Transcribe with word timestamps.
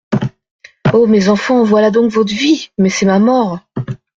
O 0.95 1.05
mes 1.05 1.29
enfants! 1.29 1.63
voilà 1.63 1.91
donc 1.91 2.11
votre 2.11 2.33
vie? 2.33 2.71
Mais 2.79 2.89
c'est 2.89 3.05
ma 3.05 3.19
mort. 3.19 3.59